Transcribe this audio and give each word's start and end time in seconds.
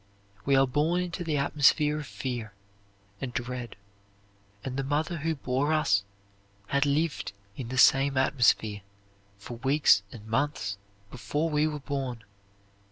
"We 0.45 0.55
are 0.55 0.65
born 0.65 0.99
into 1.01 1.23
the 1.23 1.37
atmosphere 1.37 1.99
of 1.99 2.07
fear 2.07 2.53
and 3.21 3.31
dread, 3.31 3.75
and 4.63 4.75
the 4.75 4.83
mother 4.83 5.17
who 5.17 5.35
bore 5.35 5.71
us 5.71 6.03
had 6.65 6.87
lived 6.87 7.33
in 7.55 7.67
the 7.67 7.77
same 7.77 8.17
atmosphere 8.17 8.81
for 9.37 9.57
weeks 9.57 10.01
and 10.11 10.25
months 10.25 10.79
before 11.11 11.51
we 11.51 11.67
were 11.67 11.81
born. 11.81 12.23